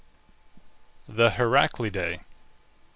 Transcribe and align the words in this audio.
THE 1.07 1.29
HERACLIDAE. 1.29 2.21